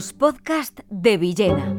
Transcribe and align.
Los 0.00 0.14
podcasts 0.14 0.82
de 0.88 1.18
Villena. 1.18 1.74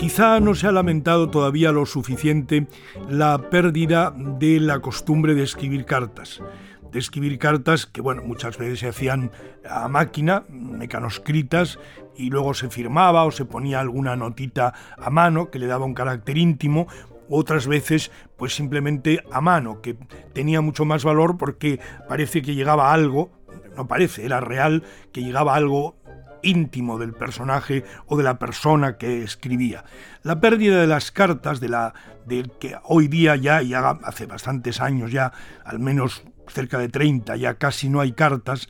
Quizá 0.00 0.40
no 0.40 0.56
se 0.56 0.66
ha 0.66 0.72
lamentado 0.72 1.30
todavía 1.30 1.70
lo 1.70 1.86
suficiente 1.86 2.66
la 3.08 3.48
pérdida 3.48 4.12
de 4.16 4.58
la 4.58 4.80
costumbre 4.80 5.36
de 5.36 5.44
escribir 5.44 5.84
cartas 5.84 6.42
de 6.90 6.98
escribir 6.98 7.38
cartas 7.38 7.86
que, 7.86 8.00
bueno, 8.00 8.22
muchas 8.24 8.58
veces 8.58 8.80
se 8.80 8.88
hacían 8.88 9.30
a 9.68 9.88
máquina, 9.88 10.44
mecanoscritas, 10.48 11.78
y 12.16 12.30
luego 12.30 12.52
se 12.52 12.68
firmaba 12.68 13.24
o 13.24 13.30
se 13.30 13.44
ponía 13.44 13.80
alguna 13.80 14.16
notita 14.16 14.74
a 14.98 15.10
mano 15.10 15.50
que 15.50 15.58
le 15.58 15.66
daba 15.66 15.86
un 15.86 15.94
carácter 15.94 16.36
íntimo, 16.36 16.86
otras 17.30 17.66
veces 17.66 18.10
pues 18.36 18.54
simplemente 18.54 19.22
a 19.30 19.40
mano, 19.40 19.80
que 19.80 19.96
tenía 20.32 20.60
mucho 20.60 20.84
más 20.84 21.04
valor 21.04 21.38
porque 21.38 21.80
parece 22.08 22.42
que 22.42 22.54
llegaba 22.54 22.92
algo, 22.92 23.30
no 23.76 23.86
parece, 23.86 24.24
era 24.24 24.40
real, 24.40 24.82
que 25.12 25.22
llegaba 25.22 25.54
algo 25.54 25.96
íntimo 26.42 26.98
del 26.98 27.12
personaje 27.12 27.84
o 28.06 28.16
de 28.16 28.24
la 28.24 28.38
persona 28.38 28.96
que 28.96 29.22
escribía. 29.22 29.84
La 30.22 30.40
pérdida 30.40 30.80
de 30.80 30.86
las 30.86 31.10
cartas, 31.10 31.60
de 31.60 31.68
la 31.68 31.94
de 32.26 32.50
que 32.60 32.76
hoy 32.84 33.08
día 33.08 33.36
ya, 33.36 33.62
ya 33.62 33.90
hace 34.04 34.26
bastantes 34.26 34.80
años 34.80 35.10
ya, 35.10 35.32
al 35.64 35.78
menos 35.78 36.22
cerca 36.48 36.78
de 36.78 36.88
30, 36.88 37.36
ya 37.36 37.54
casi 37.54 37.88
no 37.88 38.00
hay 38.00 38.12
cartas, 38.12 38.68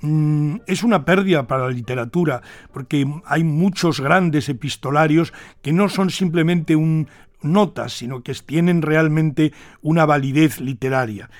mm, 0.00 0.56
es 0.66 0.82
una 0.82 1.04
pérdida 1.04 1.46
para 1.46 1.64
la 1.64 1.70
literatura, 1.70 2.42
porque 2.72 3.06
hay 3.24 3.44
muchos 3.44 4.00
grandes 4.00 4.48
epistolarios 4.48 5.32
que 5.62 5.72
no 5.72 5.88
son 5.88 6.10
simplemente 6.10 6.76
un, 6.76 7.08
notas, 7.42 7.92
sino 7.92 8.22
que 8.22 8.34
tienen 8.34 8.82
realmente 8.82 9.52
una 9.82 10.06
validez 10.06 10.60
literaria. 10.60 11.30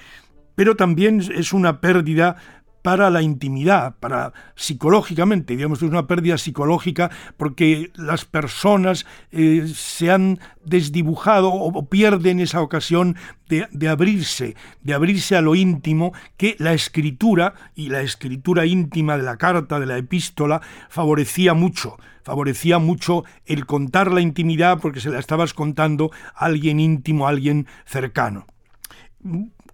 Pero 0.54 0.76
también 0.76 1.22
es 1.34 1.52
una 1.52 1.80
pérdida 1.80 2.36
para 2.82 3.10
la 3.10 3.22
intimidad, 3.22 3.96
para 4.00 4.32
psicológicamente, 4.54 5.56
digamos, 5.56 5.82
es 5.82 5.88
una 5.88 6.06
pérdida 6.06 6.38
psicológica 6.38 7.10
porque 7.36 7.90
las 7.94 8.24
personas 8.24 9.06
eh, 9.32 9.70
se 9.74 10.10
han 10.10 10.38
desdibujado 10.64 11.52
o, 11.52 11.88
pierden 11.88 12.40
esa 12.40 12.60
ocasión 12.60 13.16
de, 13.48 13.66
de, 13.72 13.88
abrirse, 13.88 14.56
de 14.82 14.94
abrirse 14.94 15.36
a 15.36 15.40
lo 15.40 15.54
íntimo 15.54 16.12
que 16.36 16.56
la 16.58 16.72
escritura 16.72 17.54
y 17.74 17.88
la 17.88 18.00
escritura 18.02 18.66
íntima 18.66 19.16
de 19.16 19.24
la 19.24 19.36
carta, 19.36 19.80
de 19.80 19.86
la 19.86 19.98
epístola, 19.98 20.60
favorecía 20.88 21.54
mucho, 21.54 21.96
favorecía 22.22 22.78
mucho 22.78 23.24
el 23.46 23.66
contar 23.66 24.12
la 24.12 24.20
intimidad 24.20 24.78
porque 24.80 25.00
se 25.00 25.10
la 25.10 25.18
estabas 25.18 25.54
contando 25.54 26.10
a 26.34 26.46
alguien 26.46 26.80
íntimo, 26.80 27.26
a 27.26 27.30
alguien 27.30 27.66
cercano. 27.84 28.46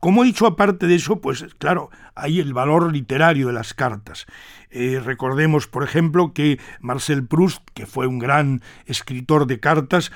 Como 0.01 0.23
he 0.23 0.27
dicho, 0.27 0.47
aparte 0.47 0.87
de 0.87 0.97
eso, 0.97 1.21
pues 1.21 1.47
claro, 1.59 1.91
hay 2.15 2.41
el 2.41 2.53
valor 2.53 2.93
literario 2.93 3.49
de 3.49 3.53
las 3.53 3.75
cartas. 3.75 4.27
Eh, 4.71 5.01
recordemos, 5.03 5.67
por 5.67 5.83
ejemplo, 5.83 6.33
que 6.33 6.59
Marcel 6.81 7.27
Proust, 7.27 7.63
que 7.75 7.87
fue 7.87 8.07
un 8.07 8.19
gran 8.19 8.63
escritor 8.87 9.47
de 9.47 9.61
cartas, 9.61 10.13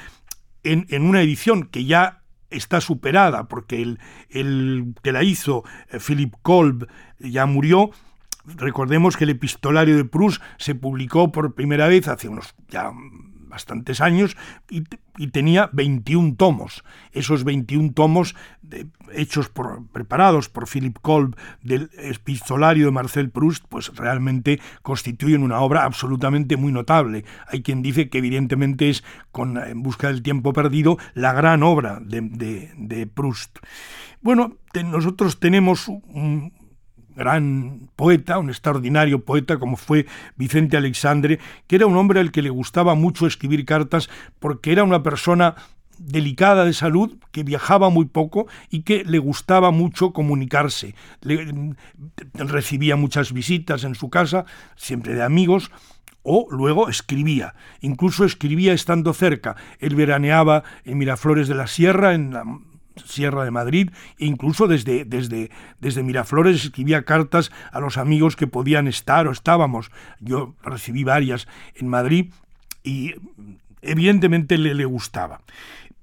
en, 0.62 0.86
una 1.03 1.23
edición 1.23 1.64
que 1.64 1.84
ya 1.86 2.23
está 2.51 2.81
superada, 2.81 3.48
porque 3.48 3.97
el, 4.28 4.95
que 5.03 5.12
la 5.12 5.23
hizo, 5.23 5.64
eh, 5.91 5.98
Philip 5.98 6.34
Kolb, 6.42 6.89
ya 7.19 7.47
murió, 7.47 7.91
recordemos 8.45 9.17
que 9.17 9.25
el 9.25 9.31
epistolario 9.31 9.97
de 9.97 10.05
Proust 10.05 10.42
se 10.58 10.75
publicó 10.75 11.33
por 11.33 11.55
primera 11.55 11.89
vez 11.89 12.08
hace 12.08 12.28
unos 12.28 12.55
ya 12.69 12.92
bastantes 13.50 14.00
años 14.00 14.36
y, 14.70 14.84
tenía 15.32 15.68
21 15.74 16.36
tomos. 16.36 16.82
Esos 17.12 17.44
21 17.44 17.92
tomos 17.92 18.34
hechos 19.12 19.50
por, 19.50 19.86
preparados 19.88 20.48
por 20.48 20.66
Philip 20.66 20.96
Kolb 21.02 21.36
del 21.62 21.90
epistolario 21.98 22.86
de 22.86 22.92
Marcel 22.92 23.28
Proust, 23.28 23.66
pues 23.68 23.94
realmente 23.94 24.60
constituyen 24.80 25.42
una 25.42 25.60
obra 25.60 25.84
absolutamente 25.84 26.56
muy 26.56 26.72
notable. 26.72 27.27
Hay 27.48 27.62
quien 27.62 27.83
dice 27.83 28.08
que 28.08 28.18
evidentemente 28.18 28.89
es, 28.89 29.05
con 29.30 29.58
En 29.58 29.83
busca 29.83 30.08
del 30.08 30.22
tiempo 30.22 30.55
perdido, 30.55 30.96
la 31.12 31.34
gran 31.34 31.62
obra 31.62 32.00
de, 32.00 32.72
de 32.74 33.06
Proust. 33.06 33.58
Bueno, 34.22 34.56
nosotros 34.84 35.40
tenemos 35.40 35.89
un, 35.89 36.52
gran 37.16 37.90
poeta, 37.96 38.38
un 38.38 38.48
extraordinario 38.48 39.24
poeta 39.24 39.58
como 39.58 39.76
fue 39.76 40.06
Vicente 40.36 40.76
Alexandre, 40.76 41.38
que 41.66 41.76
era 41.76 41.86
un 41.86 41.96
hombre 41.96 42.20
al 42.20 42.32
que 42.32 42.42
le 42.42 42.50
gustaba 42.50 42.94
mucho 42.94 43.26
escribir 43.26 43.64
cartas 43.64 44.08
porque 44.38 44.72
era 44.72 44.84
una 44.84 45.02
persona 45.02 45.54
delicada 46.00 46.64
de 46.64 46.72
salud, 46.72 47.18
que 47.30 47.44
viajaba 47.44 47.90
muy 47.90 48.06
poco 48.06 48.46
y 48.70 48.82
que 48.82 49.04
le 49.04 49.18
gustaba 49.18 49.70
mucho 49.70 50.12
comunicarse. 50.12 50.94
recibía 52.34 52.96
muchas 52.96 53.32
visitas 53.32 53.84
en 53.84 53.94
su 53.94 54.08
casa, 54.08 54.46
siempre 54.77 55.14
de 55.14 55.22
amigos, 55.22 55.70
o 56.22 56.46
luego 56.50 56.88
escribía, 56.88 57.54
incluso 57.80 58.24
escribía 58.24 58.72
estando 58.72 59.12
cerca. 59.14 59.56
Él 59.78 59.94
veraneaba 59.94 60.64
en 60.84 60.98
Miraflores 60.98 61.48
de 61.48 61.54
la 61.54 61.66
Sierra, 61.66 62.14
en 62.14 62.32
la 62.32 62.44
Sierra 63.06 63.44
de 63.44 63.50
Madrid, 63.50 63.90
e 64.18 64.27
incluso 64.27 64.66
desde, 64.66 65.05
desde, 65.05 65.50
desde 65.80 66.02
Miraflores 66.02 66.64
escribía 66.64 67.05
cartas 67.05 67.50
a 67.72 67.80
los 67.80 67.96
amigos 67.96 68.36
que 68.36 68.46
podían 68.46 68.88
estar 68.88 69.27
o 69.27 69.33
estábamos. 69.33 69.90
Yo 70.20 70.55
recibí 70.62 71.05
varias 71.05 71.48
en 71.74 71.89
Madrid 71.89 72.33
y 72.83 73.14
evidentemente 73.83 74.58
le, 74.58 74.74
le 74.74 74.84
gustaba. 74.84 75.40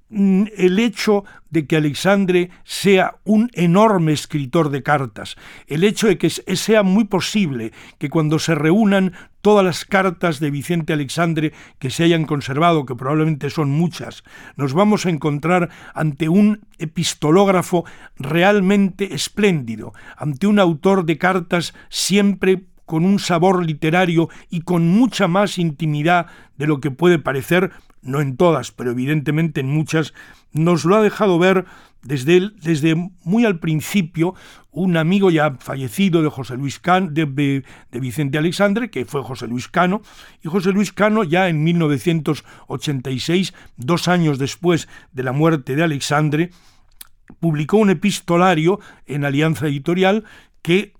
Mm, 0.10 0.46
el 0.56 0.80
hecho 0.80 1.26
de 1.50 1.68
que 1.68 1.76
Alexandre 1.76 2.50
sea 2.64 3.18
un 3.26 3.50
enorme 3.54 4.14
escritor 4.14 4.70
de 4.70 4.82
cartas, 4.82 5.36
el 5.68 5.84
hecho 5.84 6.08
de 6.08 6.18
que 6.18 6.30
sea 6.30 6.82
muy 6.84 7.04
posible 7.04 7.74
que 7.98 8.10
cuando 8.10 8.40
se 8.40 8.56
reúnan 8.56 9.12
todas 9.42 9.66
las 9.66 9.84
cartas 9.84 10.40
de 10.40 10.50
Vicente 10.50 10.94
Alexandre 10.94 11.52
que 11.78 11.90
se 11.90 12.06
hayan 12.06 12.24
conservado, 12.24 12.86
que 12.86 12.96
probablemente 12.96 13.50
son 13.50 13.70
muchas, 13.70 14.24
nos 14.56 14.74
vamos 14.74 15.06
a 15.06 15.10
encontrar 15.10 15.70
ante 15.94 16.30
un 16.30 16.62
epistológrafo 16.78 17.84
realmente 18.16 19.14
espléndido, 19.14 19.94
ante 20.16 20.48
un 20.48 20.58
autor 20.58 21.06
de 21.06 21.18
cartas 21.18 21.74
siempre 21.90 22.64
con 22.88 23.06
un 23.06 23.20
sabor 23.20 23.64
literario 23.64 24.30
y 24.50 24.62
con 24.62 24.88
mucha 24.88 25.28
más 25.28 25.60
intimidad 25.60 26.26
de 26.58 26.66
lo 26.66 26.80
que 26.80 26.90
puede 26.90 27.20
parecer 27.20 27.72
no 28.02 28.22
en 28.22 28.38
todas, 28.38 28.72
pero 28.72 28.92
evidentemente 28.92 29.60
en 29.60 29.68
muchas, 29.68 30.14
nos 30.54 30.86
lo 30.86 30.96
ha 30.96 31.02
dejado 31.02 31.38
ver 31.38 31.66
desde, 32.02 32.52
desde 32.62 32.96
muy 33.24 33.44
al 33.46 33.60
principio 33.60 34.34
un 34.72 34.96
amigo 34.96 35.30
ya 35.30 35.58
fallecido 35.60 36.24
de 36.24 36.30
José 36.30 36.56
Luis 36.56 36.80
Cano, 36.80 37.10
de, 37.12 37.26
de, 37.26 38.00
Vicente 38.00 38.38
Alexandre, 38.38 38.90
que 38.90 39.04
fue 39.06 39.22
José 39.24 39.48
Luis 39.48 39.68
Cano, 39.68 40.02
y 40.42 40.48
José 40.48 40.72
Luis 40.72 40.94
Cano 40.94 41.26
ya 41.26 41.50
en 41.50 41.64
1986, 41.64 43.54
dos 43.76 44.08
años 44.08 44.40
después 44.40 44.88
de 45.12 45.24
la 45.24 45.34
muerte 45.34 45.76
de 45.76 45.84
Alexandre, 45.84 46.52
publicó 47.42 47.78
un 47.78 47.90
epistolario 47.90 48.80
en 49.06 49.26
Alianza 49.26 49.68
Editorial 49.68 50.24
que 50.62 50.94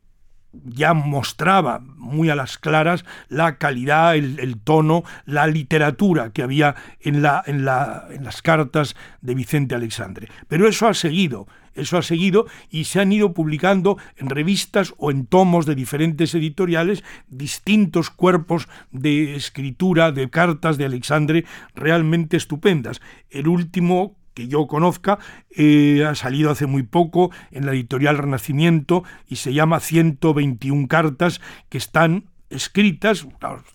ya 0.66 0.94
mostraba 0.94 1.80
muy 1.80 2.30
a 2.30 2.36
las 2.36 2.58
claras 2.58 3.06
la 3.30 3.58
calidad, 3.58 4.16
el, 4.16 4.60
tono, 4.60 5.04
la 5.26 5.48
literatura 5.48 6.32
que 6.32 6.44
había 6.44 6.76
en, 7.02 7.22
la, 7.22 7.44
en, 7.46 7.66
la, 7.66 8.08
en 8.10 8.24
las 8.24 8.42
cartas 8.42 8.96
de 9.22 9.36
Vicente 9.36 9.76
Alexandre. 9.76 10.30
Pero 10.48 10.68
eso 10.68 10.88
ha 10.88 10.94
seguido, 10.94 11.48
eso 11.78 11.98
ha 11.98 12.02
seguido 12.02 12.48
y 12.70 12.86
se 12.86 13.00
han 13.00 13.12
ido 13.12 13.34
publicando 13.34 13.98
en 14.18 14.30
revistas 14.30 14.94
o 14.98 15.12
en 15.12 15.26
tomos 15.26 15.66
de 15.66 15.76
diferentes 15.76 16.34
editoriales 16.34 17.04
distintos 17.28 18.10
cuerpos 18.10 18.68
de 18.92 19.36
escritura, 19.36 20.12
de 20.12 20.30
cartas 20.30 20.78
de 20.78 20.86
Alexandre 20.86 21.46
realmente 21.76 22.36
estupendas. 22.36 23.00
El 23.30 23.48
último 23.48 24.17
que 24.38 24.48
yo 24.48 24.68
conozca, 24.68 25.18
eh, 25.50 26.06
ha 26.08 26.14
salido 26.14 26.52
hace 26.52 26.68
muy 26.68 26.84
poco 26.84 27.32
en 27.50 27.66
la 27.66 27.72
editorial 27.72 28.20
Renacimiento 28.20 29.04
y 29.28 29.38
se 29.38 29.52
llama 29.52 29.80
121 29.80 30.88
cartas 30.88 31.42
que 31.70 31.80
están 31.80 32.26
escritas, 32.52 33.28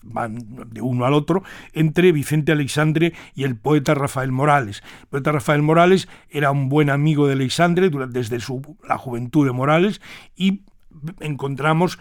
van 0.05 0.38
de 0.70 0.81
uno 0.81 1.05
al 1.05 1.14
otro, 1.14 1.43
entre 1.73 2.12
Vicente 2.12 2.53
Alexandre 2.53 3.12
y 3.35 3.43
el 3.43 3.56
poeta 3.56 3.94
Rafael 3.94 4.31
Morales. 4.31 4.85
El 5.00 5.06
poeta 5.09 5.32
Rafael 5.32 5.62
Morales 5.62 6.09
era 6.31 6.53
un 6.53 6.69
buen 6.69 6.91
amigo 6.91 7.26
de 7.26 7.32
Alexandre 7.32 7.91
desde 8.09 8.38
su, 8.38 8.76
la 8.87 8.99
juventud 8.99 9.44
de 9.44 9.50
Morales 9.50 10.00
y 10.37 10.61
encontramos 11.19 11.99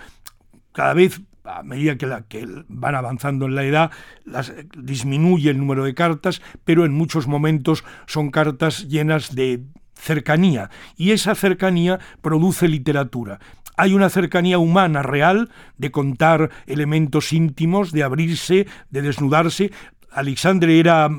cada 0.72 0.94
vez 0.94 1.20
a 1.58 1.64
medida 1.64 1.98
que, 1.98 2.08
que 2.30 2.48
van 2.68 2.96
avanzando 2.96 3.46
en 3.46 3.56
la 3.56 3.64
edad, 3.64 3.92
las, 4.26 4.54
disminuye 4.78 5.50
el 5.50 5.58
número 5.58 5.84
de 5.84 5.94
cartas, 5.94 6.42
pero 6.64 6.86
en 6.86 6.94
muchos 6.94 7.28
momentos 7.28 7.84
son 8.08 8.32
cartas 8.32 8.88
llenas 8.88 9.36
de 9.36 9.64
cercanía, 9.96 10.70
y 10.98 11.12
esa 11.12 11.36
cercanía 11.36 12.00
produce 12.22 12.68
literatura. 12.68 13.40
Hay 13.78 13.94
una 13.94 14.10
cercanía 14.10 14.58
humana 14.58 15.02
real 15.02 15.50
de 15.78 15.92
contar 15.92 16.50
elementos 16.68 17.34
íntimos, 17.34 17.92
de 17.92 18.04
abrirse, 18.04 18.68
de 18.90 19.02
desnudarse. 19.02 19.72
Alexandre 20.12 20.80
era 20.80 21.10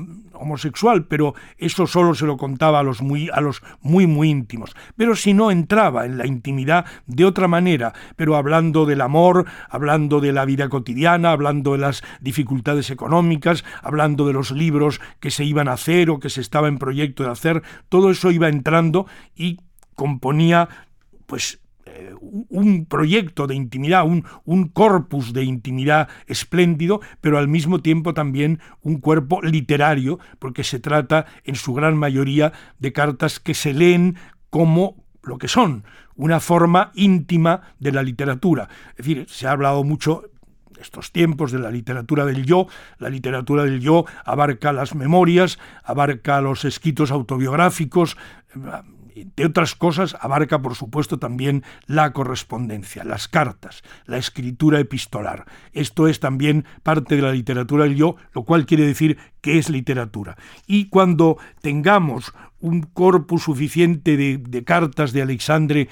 homosexual, 0.43 1.05
pero 1.05 1.33
eso 1.57 1.87
solo 1.87 2.15
se 2.15 2.25
lo 2.25 2.37
contaba 2.37 2.79
a 2.79 2.83
los 2.83 3.01
muy, 3.01 3.29
a 3.33 3.41
los 3.41 3.61
muy, 3.81 4.07
muy 4.07 4.29
íntimos. 4.29 4.75
Pero 4.95 5.15
si 5.15 5.33
no 5.33 5.51
entraba 5.51 6.05
en 6.05 6.17
la 6.17 6.27
intimidad 6.27 6.85
de 7.07 7.25
otra 7.25 7.47
manera, 7.47 7.93
pero 8.15 8.35
hablando 8.35 8.85
del 8.85 9.01
amor, 9.01 9.45
hablando 9.69 10.19
de 10.19 10.31
la 10.33 10.45
vida 10.45 10.69
cotidiana, 10.69 11.31
hablando 11.31 11.73
de 11.73 11.79
las 11.79 12.03
dificultades 12.21 12.91
económicas, 12.91 13.63
hablando 13.81 14.27
de 14.27 14.33
los 14.33 14.51
libros 14.51 15.01
que 15.19 15.31
se 15.31 15.43
iban 15.43 15.67
a 15.67 15.73
hacer 15.73 16.09
o 16.09 16.19
que 16.19 16.29
se 16.29 16.41
estaba 16.41 16.67
en 16.67 16.77
proyecto 16.77 17.23
de 17.23 17.31
hacer, 17.31 17.63
todo 17.89 18.11
eso 18.11 18.31
iba 18.31 18.49
entrando 18.49 19.07
y 19.35 19.59
componía 19.95 20.69
pues 21.25 21.62
un 22.49 22.85
proyecto 22.85 23.47
de 23.47 23.55
intimidad, 23.55 24.05
un, 24.05 24.25
un, 24.45 24.67
corpus 24.69 25.33
de 25.33 25.43
intimidad 25.43 26.09
espléndido, 26.27 27.01
pero 27.21 27.37
al 27.37 27.47
mismo 27.47 27.81
tiempo 27.81 28.13
también 28.13 28.59
un 28.81 28.99
cuerpo 28.99 29.41
literario, 29.41 30.19
porque 30.39 30.63
se 30.63 30.79
trata 30.79 31.25
en 31.43 31.55
su 31.55 31.73
gran 31.73 31.97
mayoría 31.97 32.53
de 32.79 32.93
cartas 32.93 33.39
que 33.39 33.53
se 33.53 33.73
leen 33.73 34.17
como 34.49 35.03
lo 35.23 35.37
que 35.37 35.47
son, 35.47 35.83
una 36.15 36.39
forma 36.39 36.91
íntima 36.95 37.61
de 37.79 37.91
la 37.91 38.03
literatura. 38.03 38.69
Es 38.91 38.97
decir, 38.97 39.25
se 39.29 39.47
ha 39.47 39.51
hablado 39.51 39.83
mucho 39.83 40.23
estos 40.79 41.11
tiempos 41.11 41.51
de 41.51 41.59
la 41.59 41.71
literatura 41.71 42.25
del 42.25 42.45
yo. 42.45 42.67
La 42.99 43.09
literatura 43.09 43.63
del 43.63 43.79
yo 43.79 44.05
abarca 44.25 44.73
las 44.73 44.95
memorias, 44.95 45.59
abarca 45.83 46.41
los 46.41 46.65
escritos 46.65 47.11
autobiográficos, 47.11 48.17
de 49.15 49.45
otras 49.45 49.75
cosas, 49.75 50.15
abarca 50.19 50.61
por 50.61 50.75
supuesto 50.75 51.19
también 51.19 51.63
la 51.85 52.13
correspondencia, 52.13 53.03
las 53.03 53.27
cartas, 53.27 53.83
la 54.05 54.17
escritura 54.17 54.79
epistolar. 54.79 55.45
Esto 55.71 56.07
es 56.07 56.19
también 56.19 56.65
parte 56.83 57.15
de 57.15 57.21
la 57.21 57.31
literatura 57.31 57.83
del 57.83 57.95
yo, 57.95 58.15
lo 58.33 58.43
cual 58.43 58.65
quiere 58.65 58.85
decir 58.85 59.17
que 59.41 59.57
es 59.57 59.69
literatura. 59.69 60.37
Y 60.67 60.89
cuando 60.89 61.37
tengamos 61.61 62.33
un 62.59 62.81
corpus 62.81 63.43
suficiente 63.43 64.15
de, 64.17 64.63
cartas 64.63 65.11
de 65.11 65.21
Alexandre 65.21 65.89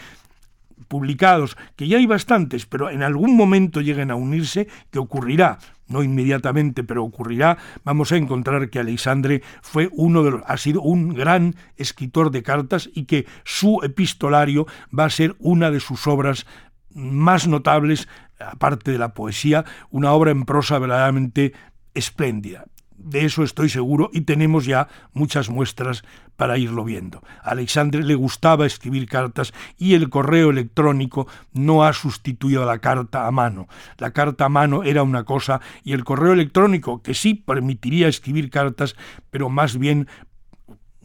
publicados, 0.88 1.58
que 1.76 1.88
ya 1.88 1.98
hay 1.98 2.06
bastantes, 2.06 2.66
pero 2.66 2.90
en 2.90 3.04
algún 3.04 3.36
momento 3.36 3.82
lleguen 3.82 4.12
a 4.12 4.16
unirse, 4.16 4.68
que 4.90 5.00
ocurrirá, 5.00 5.60
no 5.92 6.04
inmediatamente, 6.04 6.84
pero 6.84 7.04
ocurrirá, 7.04 7.58
vamos 7.84 8.12
a 8.12 8.18
encontrar 8.18 8.70
que 8.70 8.80
Alexandre 8.80 9.44
fue 9.62 9.90
uno 9.92 10.24
de 10.24 10.32
los, 10.32 10.42
ha 10.46 10.58
sido 10.58 10.82
un 10.82 11.14
gran 11.14 11.56
escritor 11.78 12.32
de 12.32 12.44
cartas 12.44 12.90
y 12.94 13.06
que 13.06 13.26
su 13.44 13.82
epistolario 13.84 14.66
va 14.98 15.06
a 15.06 15.10
ser 15.10 15.36
una 15.40 15.72
de 15.72 15.80
sus 15.80 16.08
obras 16.08 16.46
más 16.94 17.48
notables, 17.48 18.08
aparte 18.40 18.92
de 18.92 18.98
la 18.98 19.14
poesía, 19.14 19.66
una 19.90 20.12
obra 20.12 20.32
en 20.32 20.46
prosa 20.46 20.80
verdaderamente 20.80 21.54
espléndida. 21.94 22.66
De 23.04 23.26
eso 23.26 23.44
estoy 23.44 23.70
seguro 23.70 24.10
y 24.14 24.22
tenemos 24.22 24.66
ya 24.66 24.88
muchas 25.14 25.50
muestras 25.50 26.04
para 26.36 26.58
irlo 26.58 26.84
viendo. 26.84 27.24
A 27.44 27.52
Alexandre 27.52 28.04
le 28.04 28.16
gustaba 28.16 28.66
escribir 28.66 29.08
cartas 29.08 29.54
y 29.78 29.96
el 29.96 30.10
correo 30.10 30.52
electrónico 30.52 31.28
no 31.52 31.84
ha 31.84 31.94
sustituido 31.94 32.64
a 32.64 32.66
la 32.66 32.80
carta 32.80 33.26
a 33.26 33.32
mano. 33.32 33.68
La 33.98 34.12
carta 34.12 34.46
a 34.46 34.50
mano 34.50 34.84
era 34.84 35.02
una 35.02 35.24
cosa 35.24 35.62
y 35.84 35.94
el 35.94 36.04
correo 36.04 36.34
electrónico, 36.34 37.02
que 37.02 37.16
sí 37.16 37.34
permitiría 37.34 38.08
escribir 38.08 38.50
cartas, 38.52 38.96
pero 39.32 39.50
más 39.50 39.78
bien 39.78 40.08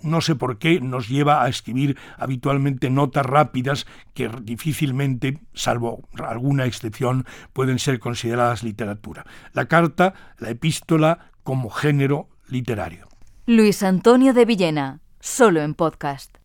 no 0.02 0.20
sé 0.20 0.34
por 0.36 0.58
qué 0.58 0.80
nos 0.80 1.08
lleva 1.08 1.42
a 1.42 1.48
escribir 1.48 1.96
habitualmente 2.18 2.90
notas 2.90 3.24
rápidas 3.24 3.86
que 4.14 4.28
difícilmente, 4.42 5.40
salvo 5.54 6.08
alguna 6.22 6.66
excepción, 6.66 7.24
pueden 7.52 7.78
ser 7.78 7.98
consideradas 7.98 8.62
literatura. 8.62 9.24
La 9.52 9.66
carta, 9.66 10.14
la 10.38 10.50
epístola, 10.50 11.30
como 11.46 11.70
género 11.70 12.28
literario. 12.48 13.06
Luis 13.46 13.84
Antonio 13.84 14.34
de 14.34 14.44
Villena, 14.44 15.00
solo 15.20 15.62
en 15.62 15.74
podcast. 15.74 16.38